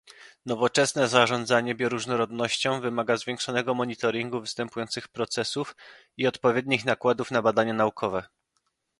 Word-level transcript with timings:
Nowoczesne 0.45 1.07
zarządzanie 1.07 1.75
bioróżnorodnością 1.75 2.81
wymaga 2.81 3.17
zwiększonego 3.17 3.73
monitoringu 3.73 4.41
występujących 4.41 5.07
procesów 5.07 5.75
i 6.17 6.27
odpowiednich 6.27 6.85
nakładów 6.85 7.31
na 7.31 7.41
badania 7.41 7.73
naukowe 7.73 8.23